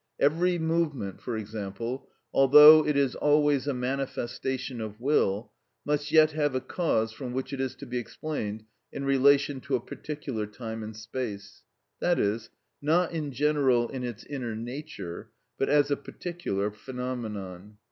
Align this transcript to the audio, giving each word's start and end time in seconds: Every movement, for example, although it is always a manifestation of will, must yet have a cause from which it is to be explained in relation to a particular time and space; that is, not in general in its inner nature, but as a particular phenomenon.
Every 0.19 0.57
movement, 0.57 1.21
for 1.21 1.37
example, 1.37 2.09
although 2.33 2.83
it 2.87 2.97
is 2.97 3.13
always 3.13 3.67
a 3.67 3.73
manifestation 3.75 4.81
of 4.81 4.99
will, 4.99 5.51
must 5.85 6.11
yet 6.11 6.31
have 6.31 6.55
a 6.55 6.59
cause 6.59 7.11
from 7.13 7.33
which 7.33 7.53
it 7.53 7.61
is 7.61 7.75
to 7.75 7.85
be 7.85 7.99
explained 7.99 8.63
in 8.91 9.05
relation 9.05 9.61
to 9.61 9.75
a 9.75 9.79
particular 9.79 10.47
time 10.47 10.81
and 10.81 10.97
space; 10.97 11.61
that 11.99 12.17
is, 12.17 12.49
not 12.81 13.11
in 13.11 13.31
general 13.31 13.89
in 13.89 14.03
its 14.03 14.23
inner 14.23 14.55
nature, 14.55 15.29
but 15.59 15.69
as 15.69 15.91
a 15.91 15.95
particular 15.97 16.71
phenomenon. 16.71 17.77